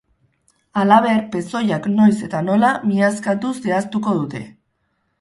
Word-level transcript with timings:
Halaber, 0.83 1.19
pezoiak 1.35 1.87
noiz 1.97 2.09
eta 2.31 2.43
nola 2.49 2.75
miazkatu 2.95 3.55
zehaztuko 3.63 4.21
dute. 4.21 4.47